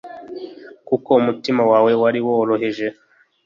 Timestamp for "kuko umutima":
0.87-1.61